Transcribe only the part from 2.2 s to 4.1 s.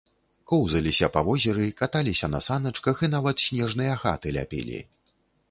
на саначках і нават снежныя